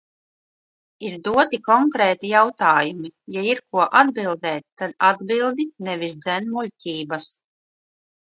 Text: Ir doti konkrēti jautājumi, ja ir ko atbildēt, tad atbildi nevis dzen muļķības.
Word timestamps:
Ir 1.07 1.17
doti 1.25 1.57
konkrēti 1.65 2.31
jautājumi, 2.31 3.11
ja 3.35 3.43
ir 3.49 3.61
ko 3.75 3.83
atbildēt, 3.99 4.65
tad 4.83 4.95
atbildi 5.11 5.67
nevis 5.89 6.17
dzen 6.25 6.49
muļķības. 6.55 7.29